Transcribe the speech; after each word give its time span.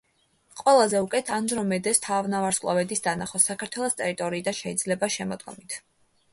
ყველაზე 0.61 1.01
უკეთ 1.07 1.29
ანდრომედეს 1.35 2.01
თანავარსკვლავედის 2.07 3.05
დანახვა, 3.09 3.43
საქართველოს 3.47 3.99
ტერიტორიიდან 4.03 4.61
შეიძლება 4.65 5.15
შემოდგომით. 5.21 5.81